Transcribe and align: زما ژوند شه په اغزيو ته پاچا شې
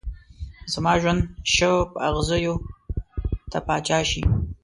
زما 0.73 0.93
ژوند 1.01 1.21
شه 1.53 1.69
په 1.91 1.97
اغزيو 2.09 2.55
ته 3.51 3.57
پاچا 3.67 3.99
شې 4.09 4.21